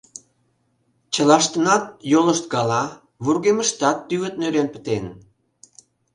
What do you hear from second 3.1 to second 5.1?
вургемыштат тӱвыт нӧрен пытен.